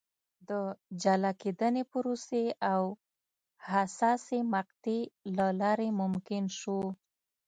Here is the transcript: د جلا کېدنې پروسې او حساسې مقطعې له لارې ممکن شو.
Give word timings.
د 0.49 0.51
جلا 1.01 1.31
کېدنې 1.41 1.83
پروسې 1.91 2.43
او 2.73 2.83
حساسې 3.69 4.39
مقطعې 4.53 4.99
له 5.37 5.47
لارې 5.61 5.89
ممکن 6.01 6.43
شو. 6.59 6.81